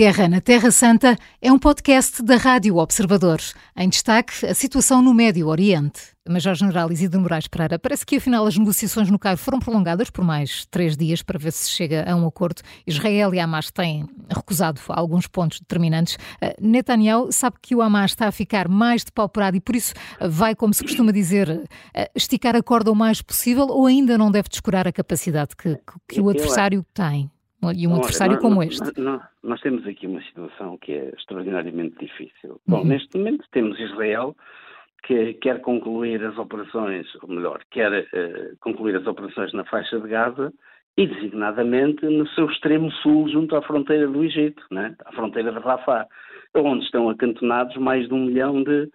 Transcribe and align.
Guerra 0.00 0.28
na 0.28 0.40
Terra 0.40 0.70
Santa 0.70 1.14
é 1.42 1.52
um 1.52 1.58
podcast 1.58 2.22
da 2.22 2.36
Rádio 2.36 2.78
Observador. 2.78 3.38
Em 3.76 3.86
destaque, 3.86 4.46
a 4.46 4.54
situação 4.54 5.02
no 5.02 5.12
Médio 5.12 5.46
Oriente. 5.46 6.00
Major-General 6.26 6.90
Isidro 6.90 7.20
Moraes 7.20 7.46
Pereira, 7.46 7.78
parece 7.78 8.06
que 8.06 8.16
afinal 8.16 8.46
as 8.46 8.56
negociações 8.56 9.10
no 9.10 9.18
Cairo 9.18 9.36
foram 9.36 9.58
prolongadas 9.58 10.08
por 10.08 10.24
mais 10.24 10.64
três 10.70 10.96
dias 10.96 11.22
para 11.22 11.38
ver 11.38 11.52
se 11.52 11.68
chega 11.68 12.10
a 12.10 12.16
um 12.16 12.26
acordo. 12.26 12.62
Israel 12.86 13.34
e 13.34 13.38
Hamas 13.38 13.70
têm 13.70 14.08
recusado 14.34 14.80
alguns 14.88 15.26
pontos 15.26 15.60
determinantes. 15.60 16.16
Eh, 16.40 16.56
Netanyahu 16.58 17.30
sabe 17.30 17.56
que 17.60 17.74
o 17.74 17.82
Hamas 17.82 18.12
está 18.12 18.26
a 18.26 18.32
ficar 18.32 18.68
mais 18.68 19.04
depauperado 19.04 19.58
e 19.58 19.60
por 19.60 19.76
isso 19.76 19.92
vai, 20.18 20.54
como 20.54 20.72
se 20.72 20.82
costuma 20.82 21.12
dizer, 21.12 21.68
eh, 21.92 22.10
esticar 22.14 22.56
a 22.56 22.62
corda 22.62 22.90
o 22.90 22.96
mais 22.96 23.20
possível 23.20 23.66
ou 23.66 23.84
ainda 23.84 24.16
não 24.16 24.30
deve 24.30 24.48
descurar 24.48 24.88
a 24.88 24.92
capacidade 24.92 25.54
que, 25.54 25.78
que 26.08 26.22
o 26.22 26.30
adversário 26.30 26.86
tem? 26.94 27.30
E 27.76 27.86
um 27.86 27.96
adversário 27.96 28.34
nós, 28.34 28.42
como 28.42 28.62
este? 28.62 29.00
Nós, 29.00 29.22
nós, 29.42 29.60
temos 29.60 29.86
aqui 29.86 30.06
uma 30.06 30.22
situação 30.22 30.78
que 30.78 30.92
é 30.92 31.12
extraordinariamente 31.16 31.94
difícil. 31.98 32.58
Bom, 32.66 32.78
uhum. 32.78 32.86
neste 32.86 33.18
momento 33.18 33.44
temos 33.50 33.78
Israel 33.78 34.34
que 35.02 35.34
quer 35.34 35.60
concluir 35.60 36.24
as 36.24 36.36
operações, 36.38 37.06
ou 37.22 37.28
melhor, 37.28 37.60
quer 37.70 37.92
uh, 37.92 38.56
concluir 38.60 38.96
as 38.96 39.06
operações 39.06 39.52
na 39.52 39.64
faixa 39.64 39.98
de 39.98 40.08
Gaza 40.08 40.52
e 40.96 41.06
designadamente 41.06 42.04
no 42.06 42.26
seu 42.28 42.46
extremo 42.46 42.90
sul, 42.92 43.28
junto 43.28 43.56
à 43.56 43.62
fronteira 43.62 44.06
do 44.06 44.24
Egito, 44.24 44.62
né? 44.70 44.94
à 45.04 45.12
fronteira 45.12 45.52
de 45.52 45.58
Rafah, 45.58 46.06
onde 46.54 46.84
estão 46.84 47.08
acantonados 47.08 47.76
mais 47.76 48.08
de 48.08 48.14
um 48.14 48.26
milhão 48.26 48.62
de, 48.62 48.90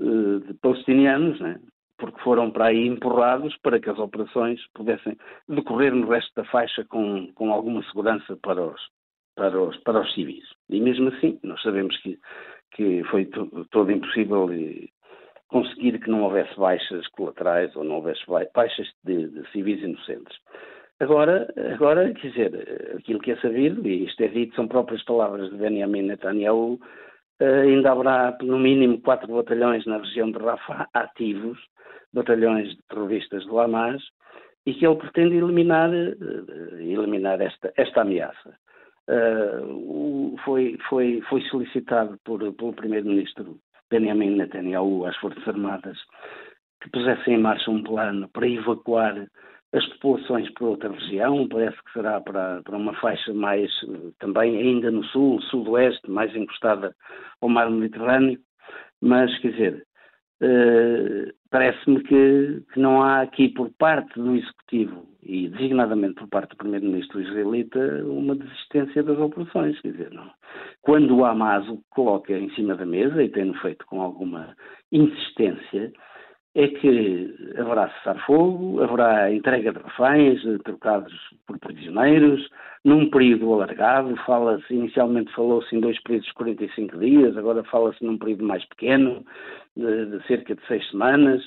uh, 0.00 0.40
de 0.40 0.54
palestinianos, 0.54 1.38
né? 1.40 1.58
Porque 2.02 2.20
foram 2.22 2.50
para 2.50 2.66
aí 2.66 2.84
empurrados 2.84 3.56
para 3.58 3.78
que 3.78 3.88
as 3.88 3.96
operações 3.96 4.60
pudessem 4.74 5.16
decorrer 5.48 5.94
no 5.94 6.08
resto 6.08 6.34
da 6.34 6.44
faixa 6.46 6.84
com, 6.86 7.32
com 7.32 7.52
alguma 7.52 7.80
segurança 7.84 8.36
para 8.42 8.60
os, 8.60 8.80
para, 9.36 9.62
os, 9.62 9.76
para 9.84 10.00
os 10.00 10.12
civis. 10.12 10.44
E 10.68 10.80
mesmo 10.80 11.10
assim, 11.10 11.38
nós 11.44 11.62
sabemos 11.62 11.96
que, 11.98 12.18
que 12.72 13.04
foi 13.04 13.30
todo 13.70 13.92
impossível 13.92 14.50
conseguir 15.46 16.00
que 16.00 16.10
não 16.10 16.24
houvesse 16.24 16.58
baixas 16.58 17.06
colaterais 17.10 17.74
ou 17.76 17.84
não 17.84 17.96
houvesse 17.96 18.22
baixas 18.52 18.88
de, 19.04 19.28
de 19.28 19.48
civis 19.52 19.80
inocentes. 19.80 20.36
Agora, 20.98 21.54
agora, 21.72 22.12
quer 22.14 22.30
dizer, 22.30 22.94
aquilo 22.98 23.20
que 23.20 23.30
é 23.30 23.36
sabido, 23.36 23.86
e 23.86 24.06
isto 24.06 24.20
é 24.24 24.28
dito, 24.28 24.56
são 24.56 24.66
próprias 24.66 25.04
palavras 25.04 25.50
de 25.50 25.56
Benjamin 25.56 26.02
Netanyahu, 26.02 26.80
eh, 27.38 27.60
ainda 27.60 27.92
haverá 27.92 28.36
no 28.42 28.58
mínimo 28.58 29.00
quatro 29.00 29.32
batalhões 29.32 29.86
na 29.86 29.98
região 29.98 30.32
de 30.32 30.38
Rafah 30.38 30.88
ativos, 30.94 31.58
batalhões 32.12 32.68
de 32.70 32.82
terroristas 32.88 33.44
do 33.46 33.58
Hamas, 33.58 34.02
e 34.66 34.74
que 34.74 34.86
ele 34.86 34.96
pretende 34.96 35.36
eliminar, 35.36 35.92
eh, 35.92 36.14
eliminar 36.80 37.40
esta, 37.40 37.72
esta 37.76 38.02
ameaça. 38.02 38.56
Uh, 39.08 40.36
foi, 40.44 40.78
foi, 40.88 41.20
foi 41.28 41.42
solicitado 41.42 42.16
por, 42.24 42.38
pelo 42.54 42.72
Primeiro-Ministro 42.72 43.58
Benjamin 43.90 44.36
Netanyahu 44.36 45.04
às 45.06 45.16
Forças 45.16 45.46
Armadas 45.48 45.98
que 46.80 46.90
pusessem 46.90 47.34
em 47.34 47.38
marcha 47.38 47.70
um 47.70 47.82
plano 47.82 48.28
para 48.32 48.48
evacuar 48.48 49.26
as 49.72 49.86
populações 49.94 50.50
para 50.52 50.66
outra 50.66 50.90
região, 50.90 51.48
parece 51.48 51.76
que 51.82 51.92
será 51.92 52.20
para, 52.20 52.62
para 52.62 52.76
uma 52.76 52.94
faixa 53.00 53.32
mais, 53.32 53.70
também 54.18 54.56
ainda 54.56 54.90
no 54.90 55.02
sul, 55.04 55.40
sudoeste, 55.42 56.10
mais 56.10 56.34
encostada 56.36 56.94
ao 57.40 57.48
mar 57.48 57.70
Mediterrâneo, 57.70 58.38
mas, 59.00 59.36
quer 59.38 59.52
dizer, 59.52 59.86
parece-me 61.50 62.02
que, 62.02 62.62
que, 62.72 62.80
não 62.80 63.02
há 63.02 63.22
aqui 63.22 63.48
por 63.48 63.70
parte 63.78 64.18
do 64.18 64.34
Executivo 64.34 65.06
e 65.22 65.48
designadamente 65.48 66.14
por 66.14 66.28
parte 66.28 66.50
do 66.50 66.56
Primeiro-Ministro 66.56 67.20
israelita 67.20 67.78
uma 68.04 68.34
desistência 68.34 69.02
das 69.02 69.18
operações, 69.18 69.80
quer 69.80 69.92
dizer, 69.92 70.10
não. 70.10 70.28
Quando 70.80 71.16
o 71.16 71.24
Hamas 71.24 71.68
o 71.68 71.80
coloca 71.90 72.32
em 72.32 72.50
cima 72.50 72.74
da 72.74 72.84
mesa, 72.84 73.22
e 73.22 73.28
tem 73.28 73.52
feito 73.54 73.86
com 73.86 74.02
alguma 74.02 74.56
insistência, 74.90 75.92
é 76.54 76.68
que 76.68 77.34
haverá 77.56 77.88
cessar-fogo, 77.90 78.82
haverá 78.82 79.32
entrega 79.32 79.72
de 79.72 79.78
reféns 79.78 80.42
trocados 80.64 81.12
por 81.46 81.58
prisioneiros, 81.58 82.46
num 82.84 83.08
período 83.08 83.52
alargado, 83.54 84.14
fala-se, 84.26 84.74
inicialmente 84.74 85.32
falou-se 85.32 85.74
em 85.74 85.80
dois 85.80 86.00
períodos 86.02 86.28
de 86.28 86.34
45 86.34 86.98
dias, 86.98 87.36
agora 87.36 87.64
fala-se 87.64 88.04
num 88.04 88.18
período 88.18 88.44
mais 88.44 88.64
pequeno, 88.66 89.24
de, 89.76 90.06
de, 90.06 90.26
cerca 90.26 90.54
de 90.54 90.66
seis 90.66 90.86
semanas, 90.90 91.42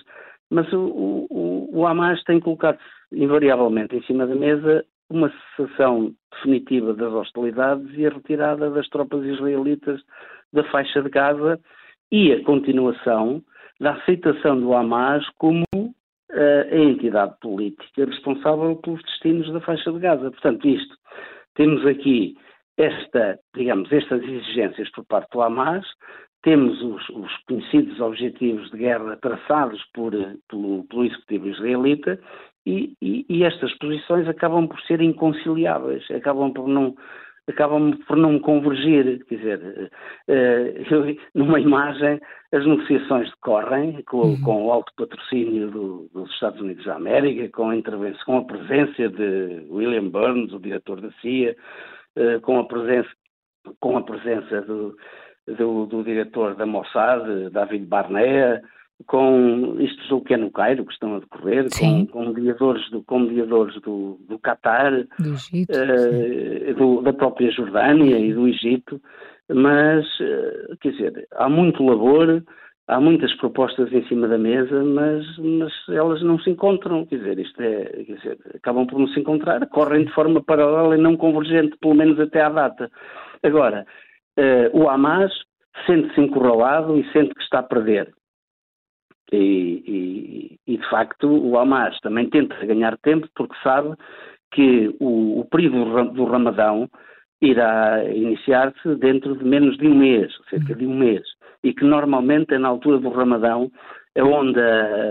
mas 0.50 0.72
o, 0.74 1.28
o, 1.30 1.70
o 1.72 1.86
Hamas 1.86 2.24
tem 2.24 2.40
colocado 2.40 2.80
invariavelmente 3.12 3.96
em 3.96 4.04
cima 4.04 4.26
da 4.26 4.36
mesa 4.36 4.84
uma 5.10 5.32
cessação 5.56 6.16
definitiva 6.32 6.94
das 6.94 7.14
hostilidades 7.14 7.88
e 7.96 8.08
a 8.08 8.10
retirada 8.10 8.72
das 8.72 8.88
tropas 8.90 9.24
israelitas 9.24 10.02
da 10.52 10.64
faixa 10.72 11.02
de 11.02 11.10
Gaza 11.10 11.60
e 12.12 12.32
a 12.32 12.44
continuação 12.44 13.44
da 13.80 13.94
aceitação 13.94 14.60
do 14.60 14.74
Hamas 14.74 15.28
como 15.38 15.64
uh, 15.74 15.94
a 16.72 16.78
entidade 16.78 17.36
política 17.42 18.06
responsável 18.06 18.76
pelos 18.78 19.02
destinos 19.04 19.52
da 19.52 19.62
faixa 19.62 19.92
de 19.92 20.00
Gaza. 20.00 20.32
Portanto, 20.32 20.68
isto, 20.68 20.96
temos 21.56 21.86
aqui 21.86 22.36
esta, 22.78 23.40
digamos, 23.56 23.92
estas 23.92 24.22
exigências 24.24 24.90
por 24.92 25.06
parte 25.06 25.30
do 25.32 25.42
Hamas, 25.42 25.86
temos 26.46 26.80
os, 26.84 27.10
os 27.10 27.38
conhecidos 27.48 28.00
objetivos 28.00 28.70
de 28.70 28.78
guerra 28.78 29.18
traçados 29.18 29.84
por, 29.94 30.12
pelo, 30.48 30.84
pelo 30.84 31.04
executivo 31.04 31.48
israelita 31.48 32.20
e, 32.66 32.94
e, 33.02 33.26
e, 33.28 33.44
estas 33.44 33.76
posições 33.80 34.28
acabam 34.28 34.68
por 34.68 34.80
ser 34.82 35.02
inconciliáveis, 35.02 36.04
acabam 36.12 36.54
por 36.54 36.68
não 36.68 36.96
acabam 37.48 37.92
por 38.08 38.18
não 38.18 38.40
convergir, 38.40 39.24
quer 39.26 39.36
dizer, 39.36 39.92
uh, 40.28 41.18
numa 41.34 41.60
imagem 41.60 42.20
as 42.52 42.66
negociações 42.66 43.30
decorrem 43.30 44.02
com, 44.04 44.22
uhum. 44.22 44.42
com 44.42 44.66
o 44.66 44.72
alto 44.72 44.92
patrocínio 44.98 45.70
do, 45.70 46.10
dos 46.14 46.32
Estados 46.32 46.60
Unidos 46.60 46.86
da 46.86 46.96
América, 46.96 47.50
com 47.50 47.70
a 47.70 47.76
intervenção, 47.76 48.24
com 48.26 48.38
a 48.38 48.46
presença 48.46 49.10
de 49.10 49.68
William 49.70 50.10
Burns, 50.10 50.54
o 50.54 50.60
diretor 50.60 51.02
da 51.02 51.12
CIA, 51.22 51.56
uh, 52.18 52.42
com 52.42 52.60
a 52.60 52.66
presença, 52.66 53.10
com 53.80 53.98
a 53.98 54.02
presença 54.02 54.62
do, 54.62 54.96
do, 55.48 55.86
do 55.86 56.04
diretor 56.04 56.56
da 56.56 56.66
Mossad, 56.66 57.50
David 57.52 57.86
Barnea, 57.86 58.62
com 59.06 59.76
isto 59.80 60.08
julgo 60.08 60.26
que 60.26 60.34
é 60.34 60.38
no 60.38 60.52
Cairo 60.52 60.86
que 60.86 60.94
estão 60.94 61.16
a 61.16 61.20
decorrer, 61.20 61.68
com, 61.78 62.08
com, 62.08 62.30
mediadores 62.30 62.90
do, 62.92 63.04
com 63.04 63.20
mediadores 63.20 63.80
do, 63.82 64.18
do 64.28 64.40
Qatar, 64.40 65.06
do 65.20 65.34
Egito, 65.34 65.72
uh, 65.72 66.74
do, 66.76 67.02
da 67.02 67.14
própria 67.14 67.52
Jordânia 67.52 68.18
e 68.18 68.34
do 68.34 68.48
Egito, 68.48 69.02
mas, 69.50 70.06
uh, 70.20 70.78
quer 70.80 70.92
dizer, 70.92 71.28
há 71.34 71.50
muito 71.50 71.84
labor, 71.84 72.42
há 72.88 73.00
muitas 73.00 73.34
propostas 73.36 73.92
em 73.92 74.08
cima 74.08 74.28
da 74.28 74.38
mesa, 74.38 74.84
mas, 74.84 75.26
mas 75.38 75.74
elas 75.90 76.22
não 76.24 76.40
se 76.40 76.50
encontram, 76.50 77.06
quer 77.06 77.18
dizer, 77.18 77.40
isto 77.40 77.62
é, 77.62 77.84
quer 78.06 78.16
dizer, 78.16 78.38
acabam 78.56 78.88
por 78.88 78.98
não 78.98 79.08
se 79.10 79.20
encontrar, 79.20 79.68
correm 79.68 80.06
de 80.06 80.14
forma 80.14 80.42
paralela 80.42 80.98
e 80.98 81.02
não 81.02 81.18
convergente, 81.18 81.78
pelo 81.82 81.96
menos 81.96 82.20
até 82.20 82.42
à 82.42 82.50
data. 82.50 82.90
Agora, 83.44 83.86
uh, 84.40 84.78
o 84.80 84.90
Hamas 84.90 85.34
sente-se 85.86 86.22
encurralado 86.22 86.98
e 86.98 87.12
sente 87.12 87.36
que 87.36 87.44
está 87.44 87.60
a 87.60 87.64
perder. 87.64 88.12
E, 89.32 90.60
e, 90.68 90.74
e, 90.74 90.78
de 90.78 90.90
facto 90.90 91.28
o 91.28 91.58
Hamas 91.58 92.00
também 92.02 92.30
tenta 92.30 92.64
ganhar 92.66 92.96
tempo 93.00 93.28
porque 93.36 93.56
sabe 93.64 93.96
que 94.52 94.96
o, 95.00 95.40
o 95.40 95.46
período 95.46 96.14
do 96.14 96.26
Ramadão 96.26 96.88
irá 97.42 98.04
iniciar-se 98.06 98.96
dentro 98.96 99.36
de 99.36 99.44
menos 99.44 99.78
de 99.78 99.88
um 99.88 99.96
mês, 99.96 100.32
cerca 100.50 100.76
de 100.76 100.86
um 100.86 100.96
mês, 100.96 101.24
e 101.64 101.74
que 101.74 101.84
normalmente 101.84 102.54
é 102.54 102.60
na 102.60 102.70
altura 102.70 103.00
do 103.00 103.10
Ramadão 103.10 103.72
é 104.16 104.24
onde, 104.24 104.62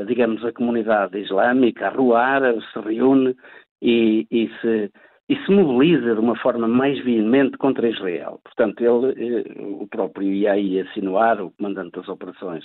digamos, 0.06 0.42
a 0.44 0.52
comunidade 0.52 1.18
islâmica, 1.18 1.88
a 1.88 1.90
rua 1.90 2.20
árabe 2.20 2.60
se 2.72 2.80
reúne 2.80 3.36
e, 3.82 4.26
e 4.30 4.48
se 4.60 4.90
e 5.28 5.36
se 5.36 5.50
mobiliza 5.50 6.14
de 6.14 6.20
uma 6.20 6.36
forma 6.36 6.68
mais 6.68 7.02
veemente 7.02 7.56
contra 7.56 7.88
Israel. 7.88 8.40
Portanto, 8.44 8.80
ele, 8.82 9.40
eh, 9.40 9.44
o 9.58 9.86
próprio 9.88 10.34
Yahi 10.34 10.80
Assinuar, 10.80 11.40
o 11.40 11.50
comandante 11.52 11.92
das 11.92 12.08
operações 12.08 12.64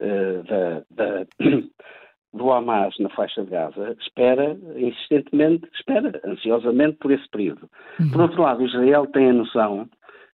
uh, 0.00 0.42
da, 0.44 0.82
da, 0.90 1.26
do 2.34 2.52
Hamas 2.52 2.94
na 2.98 3.08
faixa 3.10 3.42
de 3.42 3.50
Gaza, 3.50 3.96
espera 3.98 4.58
insistentemente, 4.76 5.66
espera 5.74 6.20
ansiosamente 6.26 6.98
por 6.98 7.12
esse 7.12 7.26
período. 7.30 7.68
Uhum. 7.98 8.10
Por 8.10 8.20
outro 8.20 8.42
lado, 8.42 8.66
Israel 8.66 9.06
tem 9.06 9.30
a 9.30 9.34
noção 9.34 9.88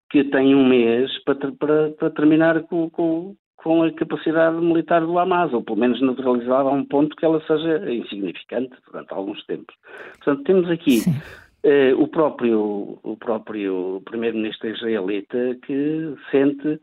que 0.09 0.23
tem 0.23 0.55
um 0.55 0.65
mês 0.65 1.11
para, 1.25 1.51
para, 1.51 1.91
para 1.91 2.09
terminar 2.11 2.63
com, 2.63 2.89
com, 2.89 3.35
com 3.57 3.83
a 3.83 3.91
capacidade 3.91 4.55
militar 4.55 5.01
do 5.01 5.19
Hamas, 5.19 5.51
ou 5.51 5.61
pelo 5.61 5.77
menos 5.77 6.01
neutralizar 6.01 6.61
a 6.61 6.71
um 6.71 6.85
ponto 6.85 7.13
que 7.17 7.25
ela 7.25 7.45
seja 7.45 7.93
insignificante 7.93 8.75
durante 8.89 9.13
alguns 9.13 9.45
tempos. 9.45 9.75
Portanto, 10.23 10.43
temos 10.45 10.69
aqui 10.69 11.01
Uh, 11.05 11.48
o 11.97 12.07
próprio, 12.07 12.99
o 13.03 13.17
próprio 13.17 14.01
primeiro-ministro 14.05 14.69
israelita 14.69 15.57
que 15.65 16.15
sente 16.31 16.79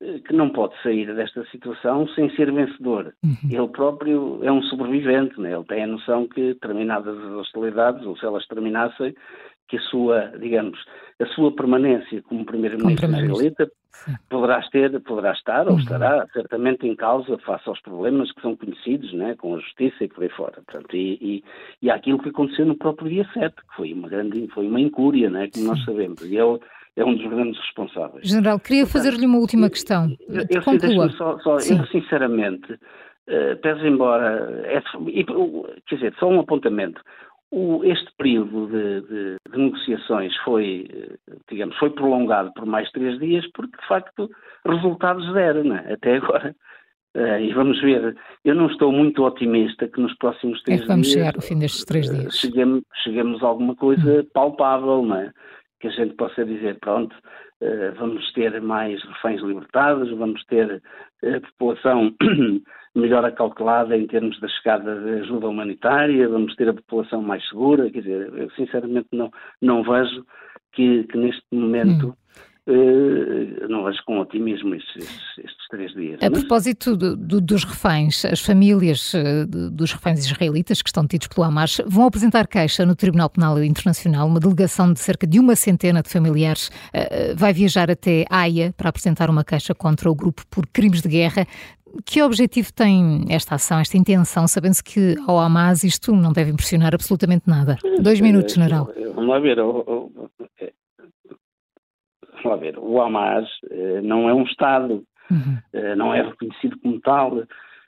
uh, 0.00 0.22
que 0.26 0.32
não 0.32 0.50
pode 0.50 0.74
sair 0.82 1.14
desta 1.14 1.44
situação 1.46 2.08
sem 2.08 2.30
ser 2.34 2.50
vencedor. 2.52 3.14
Uhum. 3.22 3.50
Ele 3.50 3.68
próprio 3.68 4.40
é 4.42 4.50
um 4.50 4.62
sobrevivente, 4.62 5.38
né? 5.40 5.52
ele 5.52 5.64
tem 5.64 5.84
a 5.84 5.86
noção 5.86 6.26
que 6.28 6.54
terminadas 6.54 7.16
as 7.18 7.32
hostilidades, 7.32 8.06
ou 8.06 8.16
se 8.16 8.24
elas 8.24 8.46
terminassem, 8.46 9.14
que 9.68 9.76
a 9.76 9.80
sua, 9.80 10.32
digamos, 10.38 10.78
a 11.20 11.26
sua 11.26 11.54
permanência 11.54 12.22
como 12.22 12.44
primeiro-ministro 12.44 13.10
israelita 13.10 13.70
poderá, 14.28 14.60
ter, 14.70 15.00
poderá 15.00 15.32
estar 15.32 15.66
ou 15.66 15.74
uhum. 15.74 15.78
estará 15.78 16.26
certamente 16.32 16.86
em 16.86 16.94
causa 16.94 17.38
face 17.38 17.68
aos 17.68 17.80
problemas 17.80 18.30
que 18.32 18.42
são 18.42 18.56
conhecidos, 18.56 19.12
né, 19.12 19.34
com 19.36 19.54
a 19.54 19.58
justiça 19.58 20.04
e 20.04 20.08
por 20.08 20.24
aí 20.24 20.30
fora. 20.30 20.62
Portanto, 20.66 20.94
e, 20.94 21.14
e, 21.20 21.44
e 21.82 21.90
aquilo 21.90 22.18
que 22.18 22.28
aconteceu 22.28 22.66
no 22.66 22.76
próprio 22.76 23.08
dia 23.08 23.28
7, 23.32 23.54
que 23.54 23.76
foi 23.76 23.92
uma 23.92 24.08
grande, 24.08 24.48
foi 24.48 24.66
uma 24.66 24.80
incúria, 24.80 25.30
né, 25.30 25.48
como 25.52 25.64
Sim. 25.64 25.70
nós 25.70 25.84
sabemos. 25.84 26.22
E 26.22 26.36
ele 26.36 26.60
é 26.96 27.04
um 27.04 27.16
dos 27.16 27.26
grandes 27.26 27.58
responsáveis. 27.60 28.28
General, 28.28 28.58
queria 28.58 28.86
fazer-lhe 28.86 29.26
uma 29.26 29.38
última 29.38 29.68
questão. 29.70 30.14
Eu, 30.28 30.44
eu, 30.48 30.62
Conclua. 30.62 31.08
Só, 31.10 31.38
só, 31.40 31.56
eu, 31.58 31.86
sinceramente, 31.86 32.72
uh, 32.72 33.56
pese 33.62 33.86
embora. 33.86 34.62
É, 34.64 34.80
quer 35.86 35.94
dizer, 35.96 36.14
só 36.18 36.28
um 36.28 36.40
apontamento. 36.40 37.00
O, 37.50 37.84
este 37.84 38.10
período 38.18 38.66
de, 38.66 39.00
de, 39.02 39.36
de, 39.50 39.58
negociações 39.58 40.34
foi, 40.38 40.88
eh, 40.92 41.34
digamos, 41.48 41.76
foi 41.78 41.90
prolongado 41.90 42.52
por 42.54 42.66
mais 42.66 42.90
três 42.90 43.18
dias 43.20 43.46
porque, 43.52 43.76
de 43.80 43.86
facto, 43.86 44.28
resultados 44.66 45.32
zero, 45.32 45.62
né? 45.62 45.86
até 45.92 46.16
agora. 46.16 46.54
Uh, 47.16 47.38
e 47.40 47.52
vamos 47.52 47.80
ver, 47.80 48.16
eu 48.44 48.54
não 48.56 48.66
estou 48.66 48.90
muito 48.90 49.24
otimista 49.24 49.86
que 49.86 50.00
nos 50.00 50.16
próximos 50.16 50.60
três 50.62 50.80
é 50.80 50.82
que 50.82 50.88
vamos 50.88 51.06
dias... 51.06 51.18
chegar 51.18 51.36
ao 51.36 51.42
fim 51.42 51.58
destes 51.58 51.84
três 51.84 52.10
dias. 52.10 52.34
cheguemos, 52.34 52.82
cheguemos 53.04 53.42
a 53.42 53.46
alguma 53.46 53.76
coisa 53.76 54.22
hum. 54.22 54.26
palpável, 54.32 55.02
não 55.02 55.16
é? 55.16 55.32
Que 55.84 55.88
a 55.88 55.90
gente 55.90 56.14
possa 56.14 56.46
dizer, 56.46 56.78
pronto, 56.80 57.14
uh, 57.60 57.94
vamos 57.98 58.32
ter 58.32 58.58
mais 58.62 59.02
reféns 59.02 59.42
libertados, 59.42 60.10
vamos 60.16 60.42
ter 60.46 60.82
a 61.22 61.40
população 61.58 62.10
melhor 62.96 63.22
acautelada 63.22 63.94
em 63.94 64.06
termos 64.06 64.40
da 64.40 64.48
chegada 64.48 64.98
de 64.98 65.10
ajuda 65.20 65.46
humanitária, 65.46 66.26
vamos 66.26 66.56
ter 66.56 66.70
a 66.70 66.72
população 66.72 67.20
mais 67.20 67.46
segura, 67.50 67.90
quer 67.90 68.00
dizer, 68.00 68.32
eu 68.34 68.50
sinceramente 68.52 69.08
não, 69.12 69.30
não 69.60 69.82
vejo 69.82 70.24
que, 70.72 71.04
que 71.04 71.18
neste 71.18 71.44
momento 71.52 72.08
hum. 72.08 72.14
Uh, 72.66 73.68
não 73.68 73.84
vejo 73.84 74.02
com 74.06 74.20
otimismo 74.20 74.74
estes, 74.74 75.04
estes 75.36 75.63
três 75.74 75.92
dias. 75.92 76.22
A 76.22 76.30
mas... 76.30 76.40
propósito 76.40 76.96
do, 76.96 77.16
do, 77.16 77.40
dos 77.40 77.64
reféns, 77.64 78.24
as 78.24 78.40
famílias 78.40 79.12
uh, 79.14 79.46
dos 79.70 79.92
reféns 79.92 80.24
israelitas 80.24 80.80
que 80.80 80.88
estão 80.88 81.02
detidos 81.02 81.28
pelo 81.28 81.44
Hamas 81.46 81.80
vão 81.86 82.06
apresentar 82.06 82.46
queixa 82.46 82.86
no 82.86 82.94
Tribunal 82.94 83.28
Penal 83.28 83.62
Internacional. 83.62 84.26
Uma 84.28 84.40
delegação 84.40 84.92
de 84.92 85.00
cerca 85.00 85.26
de 85.26 85.40
uma 85.40 85.56
centena 85.56 86.02
de 86.02 86.08
familiares 86.08 86.68
uh, 86.68 87.36
vai 87.36 87.52
viajar 87.52 87.90
até 87.90 88.24
Haia 88.30 88.72
para 88.76 88.88
apresentar 88.88 89.28
uma 89.28 89.44
queixa 89.44 89.74
contra 89.74 90.10
o 90.10 90.14
grupo 90.14 90.42
por 90.48 90.66
crimes 90.66 91.02
de 91.02 91.08
guerra. 91.08 91.46
Que 92.04 92.22
objetivo 92.22 92.72
tem 92.72 93.24
esta 93.28 93.54
ação, 93.54 93.78
esta 93.78 93.96
intenção, 93.96 94.48
sabendo-se 94.48 94.82
que 94.82 95.16
ao 95.26 95.38
Hamas 95.38 95.84
isto 95.84 96.14
não 96.14 96.32
deve 96.32 96.50
impressionar 96.50 96.92
absolutamente 96.92 97.48
nada? 97.48 97.76
Dois 98.00 98.20
minutos, 98.20 98.54
general. 98.54 98.90
Vamos 99.14 99.28
lá 99.28 99.38
ver. 99.38 99.56
Vamos 99.56 100.10
lá 102.44 102.56
ver. 102.56 102.76
O 102.78 103.00
Hamas 103.00 103.48
eh, 103.70 104.00
não 104.02 104.28
é 104.28 104.34
um 104.34 104.42
Estado, 104.42 105.04
uhum. 105.34 105.58
Eh, 105.72 105.96
não 105.96 106.14
é 106.14 106.22
reconhecido 106.22 106.78
como 106.80 107.00
tal, 107.00 107.44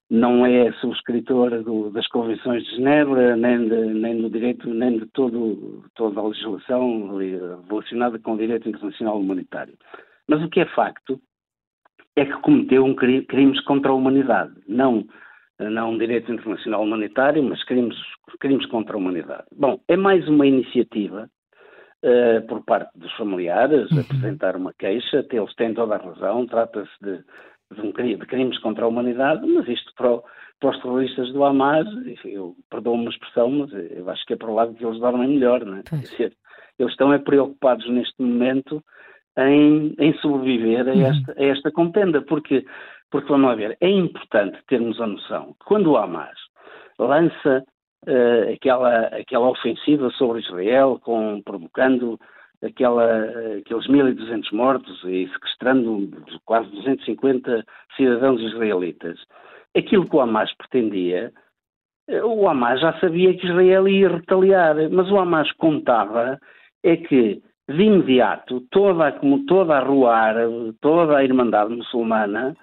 não 0.09 0.47
é 0.47 0.73
subscritor 0.75 1.63
do, 1.63 1.91
das 1.91 2.07
convenções 2.09 2.65
de 2.65 2.77
Genebra, 2.77 3.37
nem, 3.37 3.69
de, 3.69 3.87
nem 3.95 4.21
do 4.21 4.31
direito, 4.31 4.69
nem 4.69 4.99
de 4.99 5.07
todo, 5.07 5.85
toda 5.95 6.21
a 6.21 6.27
legislação 6.27 7.17
relacionada 7.69 8.19
com 8.19 8.35
o 8.35 8.39
direito 8.39 8.69
internacional 8.69 9.19
humanitário. 9.19 9.75
Mas 10.29 10.43
o 10.43 10.49
que 10.49 10.61
é 10.61 10.67
facto 10.67 11.21
é 12.15 12.25
que 12.25 12.41
cometeu 12.41 12.85
um 12.85 12.95
crime, 12.95 13.25
crimes 13.25 13.61
contra 13.63 13.91
a 13.91 13.95
humanidade, 13.95 14.55
não 14.69 15.07
não 15.59 15.97
direito 15.97 16.31
internacional 16.31 16.83
humanitário, 16.83 17.43
mas 17.43 17.63
crimes, 17.65 17.97
crimes 18.41 18.67
contra 18.67 18.95
a 18.95 18.99
humanidade. 18.99 19.45
Bom, 19.57 19.81
é 19.89 19.97
mais 19.97 20.29
uma 20.29 20.47
iniciativa 20.47 21.31
uh, 22.07 22.47
por 22.47 22.65
parte 22.65 22.91
dos 22.97 23.13
familiares, 23.17 23.91
uhum. 23.91 24.01
apresentar 24.01 24.57
uma 24.57 24.73
queixa, 24.73 25.27
eles 25.31 25.55
têm 25.57 25.75
toda 25.75 25.97
a 25.97 25.99
razão, 25.99 26.47
trata-se 26.47 26.91
de, 27.03 27.19
de, 27.73 27.81
um, 27.81 27.91
de, 27.91 28.27
crimes 28.27 28.59
contra 28.61 28.85
a 28.85 28.89
humanidade, 28.89 29.47
mas 29.47 29.69
isto 29.69 29.93
para, 29.97 30.13
o, 30.13 30.25
para 30.61 30.71
os 30.71 30.83
terroristas 30.83 31.33
do 31.33 31.45
Hamas, 31.45 31.87
eu 32.25 32.55
perdoo 32.71 32.95
uma 32.95 33.11
expressão, 33.11 33.51
mas 33.51 33.73
eu 33.73 34.09
acho 34.09 34.25
que 34.25 34.35
é 34.35 34.37
para 34.37 34.51
o 34.51 34.55
lado 34.55 34.75
que 34.75 34.85
eles 34.85 35.01
dormem 35.01 35.29
melhor, 35.29 35.65
não 35.65 35.79
é? 35.79 35.83
Dizer, 35.83 36.33
eles 36.79 36.93
estão 36.93 37.13
é 37.13 37.19
preocupados 37.19 37.89
neste 37.89 38.23
momento 38.23 38.83
em, 39.39 39.95
em 39.99 40.15
sobreviver 40.19 40.89
a 40.89 40.93
uhum. 40.93 41.07
esta, 41.07 41.35
a 41.37 41.45
esta 41.45 41.73
contenda, 41.73 42.23
porque, 42.23 42.65
porque 43.11 43.29
vamos 43.29 43.49
lá 43.49 43.55
ver, 43.55 43.77
é 43.81 43.89
importante 43.89 44.59
termos 44.69 45.01
a 45.01 45.07
noção 45.07 45.55
que 45.59 45.67
quando 45.67 45.91
o 45.91 45.97
Hamas 45.97 46.39
lança 46.99 47.65
uh, 48.07 48.53
aquela, 48.53 49.07
aquela 49.07 49.51
ofensiva 49.51 50.11
sobre 50.11 50.41
Israel, 50.41 51.01
com, 51.03 51.43
provocando 51.45 52.19
aquela, 52.65 53.25
aqueles 53.59 53.87
1.200 53.87 54.53
mortos 54.53 55.03
e 55.05 55.29
sequestrando 55.33 56.11
quase 56.45 56.71
250 56.71 57.65
cidadãos 57.97 58.41
israelitas, 58.41 59.19
aquilo 59.77 60.09
que 60.09 60.17
o 60.17 60.21
Hamas 60.21 60.53
pretendia, 60.55 61.33
eh, 62.09 62.25
o 62.25 62.49
Hamas 62.49 62.81
já 62.81 62.99
sabia 62.99 63.35
que 63.37 63.47
Israel 63.47 63.87
ia 63.89 64.09
retaliar, 64.09 64.77
mas 64.91 65.11
o 65.11 65.19
Hamas 65.19 65.51
contava 65.53 66.39
é 66.83 66.97
que 66.97 67.43
de 67.69 67.83
imediato 67.83 68.61
toda, 68.71 69.13
como 69.13 69.45
toda 69.47 69.77
a 69.77 69.85
rua 69.85 70.15
árabe, 70.15 70.73
toda 70.81 71.17
a 71.17 71.25
Irmandade 71.25 71.75
muçulmana 71.75 72.57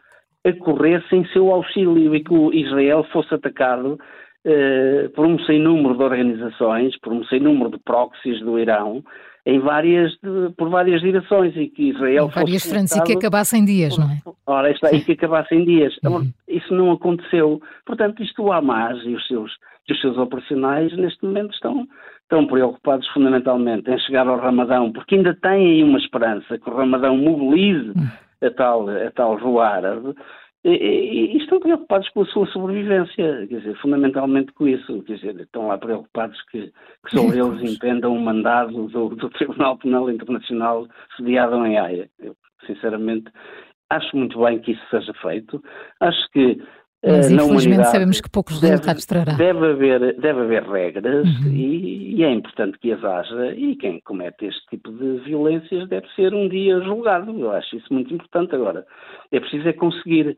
acorresse 0.45 1.15
em 1.15 1.25
seu 1.27 1.51
auxílio 1.51 2.15
e 2.15 2.23
que 2.23 2.33
o 2.33 2.53
Israel 2.53 3.03
fosse 3.11 3.33
atacado 3.33 3.97
eh, 4.45 5.09
por 5.15 5.25
um 5.25 5.39
sem 5.45 5.59
número 5.59 5.97
de 5.97 6.03
organizações, 6.03 6.97
por 6.99 7.13
um 7.13 7.23
sem 7.25 7.39
número 7.39 7.71
de 7.71 7.79
proxies 7.79 8.39
do 8.41 8.59
Irão, 8.59 9.03
em 9.45 9.59
várias, 9.59 10.11
de, 10.23 10.53
por 10.57 10.69
várias 10.69 11.01
direções 11.01 11.55
e 11.55 11.67
que 11.67 11.89
Israel 11.89 12.25
em 12.25 12.29
várias 12.29 12.63
frentes 12.65 12.95
e 12.95 13.03
que 13.03 13.13
acabassem 13.13 13.65
dias, 13.65 13.97
não 13.97 14.09
é? 14.09 14.19
Ora, 14.45 14.71
está, 14.71 14.91
e 14.91 15.01
que 15.01 15.13
acabassem 15.13 15.65
dias. 15.65 15.93
Uhum. 16.03 16.31
Isso 16.47 16.73
não 16.73 16.91
aconteceu. 16.91 17.61
Portanto, 17.85 18.23
isto 18.23 18.43
o 18.43 18.51
Hamas 18.51 19.03
e 19.03 19.13
os 19.13 19.27
seus, 19.27 19.51
os 19.89 20.01
seus 20.01 20.17
operacionais 20.17 20.95
neste 20.97 21.25
momento 21.25 21.53
estão 21.53 21.87
estão 22.23 22.47
preocupados 22.47 23.07
fundamentalmente 23.09 23.91
em 23.91 23.99
chegar 23.99 24.27
ao 24.27 24.39
Ramadão, 24.39 24.91
porque 24.91 25.15
ainda 25.15 25.35
têm 25.35 25.67
aí 25.67 25.83
uma 25.83 25.99
esperança 25.99 26.57
que 26.57 26.69
o 26.69 26.75
Ramadão 26.75 27.15
mobilize 27.15 27.91
hum. 27.91 28.07
a 28.41 28.49
tal, 28.49 28.89
a 28.89 29.11
tal 29.11 29.37
rua 29.37 29.67
árabe, 29.67 30.15
e, 30.63 30.69
e, 30.69 31.35
e, 31.35 31.37
estão 31.37 31.59
preocupados 31.59 32.07
com 32.09 32.21
a 32.21 32.25
sua 32.27 32.47
sobrevivência, 32.47 33.47
quer 33.47 33.57
dizer, 33.57 33.75
fundamentalmente 33.81 34.53
com 34.53 34.67
isso, 34.67 35.03
quer 35.03 35.15
dizer, 35.15 35.39
estão 35.41 35.67
lá 35.67 35.77
preocupados 35.77 36.41
que, 36.43 36.71
que 37.05 37.17
só 37.17 37.23
eles 37.25 37.69
entendam 37.69 38.15
o 38.15 38.21
mandado 38.21 38.87
do, 38.87 39.09
do 39.09 39.29
Tribunal 39.31 39.77
Penal 39.77 40.09
Internacional 40.09 40.87
sediado 41.17 41.65
em 41.65 41.77
Haia. 41.77 42.09
Eu, 42.17 42.33
sinceramente, 42.65 43.25
acho 43.89 44.15
muito 44.15 44.41
bem 44.41 44.59
que 44.59 44.71
isso 44.71 44.81
seja 44.89 45.13
feito, 45.21 45.61
acho 45.99 46.31
que 46.31 46.61
mas 47.05 47.29
eh, 47.29 47.33
infelizmente 47.33 47.87
sabemos 47.89 48.21
que 48.21 48.29
poucos 48.29 48.61
deve, 48.61 48.71
resultados 48.71 49.05
trará. 49.05 49.33
Deve 49.33 49.71
haver, 49.71 50.15
deve 50.17 50.39
haver 50.39 50.63
regras 50.63 51.27
uhum. 51.27 51.51
e, 51.51 52.15
e, 52.15 52.23
é 52.23 52.31
importante 52.31 52.79
que 52.79 52.93
as 52.93 53.03
haja 53.03 53.53
e 53.55 53.75
quem 53.75 53.99
comete 54.05 54.45
este 54.45 54.65
tipo 54.67 54.89
de 54.89 55.19
violências 55.25 55.89
deve 55.89 56.07
ser 56.15 56.33
um 56.33 56.47
dia 56.47 56.79
julgado. 56.79 57.37
Eu 57.37 57.51
acho 57.51 57.75
isso 57.75 57.93
muito 57.93 58.13
importante 58.13 58.55
agora. 58.55 58.85
É 59.33 59.39
preciso 59.39 59.67
é 59.67 59.73
conseguir. 59.73 60.37